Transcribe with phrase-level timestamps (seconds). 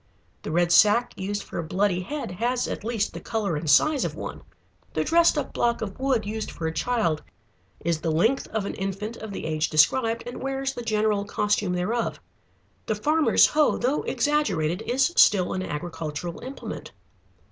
[0.41, 4.03] The red sack used for a bloody head has at least the color and size
[4.03, 4.41] of one.
[4.95, 7.21] The dressed up block of wood used for a child
[7.81, 11.73] is the length of an infant of the age described and wears the general costume
[11.73, 12.19] thereof.
[12.87, 16.93] The farmer's hoe, though exaggerated, is still an agricultural implement.